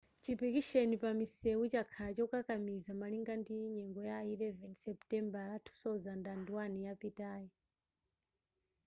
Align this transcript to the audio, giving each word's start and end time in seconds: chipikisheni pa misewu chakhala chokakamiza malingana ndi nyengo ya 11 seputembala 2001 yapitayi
chipikisheni 0.23 0.95
pa 1.01 1.09
misewu 1.19 1.65
chakhala 1.73 2.11
chokakamiza 2.17 2.91
malingana 2.99 3.41
ndi 3.41 3.53
nyengo 3.75 4.01
ya 4.11 4.17
11 4.23 4.67
seputembala 4.83 5.55
2001 5.65 6.83
yapitayi 6.87 7.47